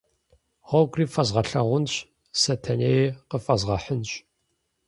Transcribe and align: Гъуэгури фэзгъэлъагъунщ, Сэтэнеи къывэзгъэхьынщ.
Гъуэгури 0.67 1.05
фэзгъэлъагъунщ, 1.13 1.93
Сэтэнеи 2.39 3.01
къывэзгъэхьынщ. 3.29 4.11